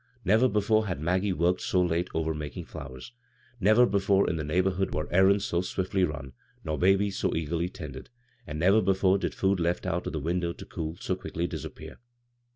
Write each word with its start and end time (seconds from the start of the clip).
Never 0.25 0.49
before 0.49 0.87
had 0.87 0.99
Maggie 0.99 1.31
worked 1.31 1.61
so 1.61 1.79
late 1.79 2.07
over 2.15 2.33
making 2.33 2.65
flowers; 2.65 3.11
never 3.59 3.85
before 3.85 4.27
in 4.27 4.35
the 4.35 4.43
neighborhood 4.43 4.95
were 4.95 5.07
errands 5.13 5.45
so 5.45 5.61
swiftly 5.61 6.03
run, 6.03 6.33
nor 6.63 6.79
babies 6.79 7.19
so 7.19 7.35
eagerly 7.35 7.69
tended— 7.69 8.09
and 8.47 8.57
never 8.57 8.81
be 8.81 8.95
fore 8.95 9.19
did 9.19 9.35
food 9.35 9.59
left 9.59 9.85
out 9.85 10.11
the 10.11 10.19
window 10.19 10.53
to 10.53 10.65
cool, 10.65 10.95
so 10.99 11.15
quickly 11.15 11.45
disappear. 11.45 11.99